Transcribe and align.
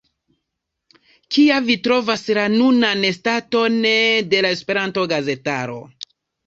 Kia 1.35 1.59
vi 1.67 1.75
trovas 1.89 2.25
la 2.39 2.47
nunan 2.55 3.07
staton 3.19 3.79
de 4.33 4.43
la 4.49 4.57
Esperanto-gazetaro? 4.59 5.81